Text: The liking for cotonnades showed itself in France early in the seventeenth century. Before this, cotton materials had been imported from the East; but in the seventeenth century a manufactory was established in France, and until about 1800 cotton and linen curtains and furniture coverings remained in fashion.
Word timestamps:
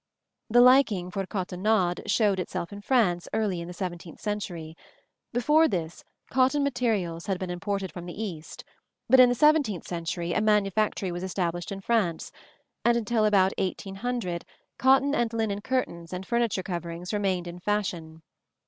The 0.49 0.61
liking 0.61 1.11
for 1.11 1.27
cotonnades 1.27 2.11
showed 2.11 2.39
itself 2.39 2.73
in 2.73 2.81
France 2.81 3.27
early 3.33 3.61
in 3.61 3.67
the 3.67 3.71
seventeenth 3.71 4.19
century. 4.19 4.75
Before 5.31 5.67
this, 5.67 6.03
cotton 6.31 6.63
materials 6.63 7.27
had 7.27 7.37
been 7.37 7.51
imported 7.51 7.91
from 7.91 8.07
the 8.07 8.19
East; 8.19 8.63
but 9.07 9.19
in 9.19 9.29
the 9.29 9.35
seventeenth 9.35 9.85
century 9.87 10.33
a 10.33 10.41
manufactory 10.41 11.11
was 11.11 11.21
established 11.21 11.71
in 11.71 11.81
France, 11.81 12.31
and 12.83 12.97
until 12.97 13.25
about 13.25 13.53
1800 13.59 14.43
cotton 14.79 15.13
and 15.13 15.33
linen 15.33 15.61
curtains 15.61 16.13
and 16.13 16.25
furniture 16.25 16.63
coverings 16.63 17.13
remained 17.13 17.45
in 17.45 17.59
fashion. 17.59 18.23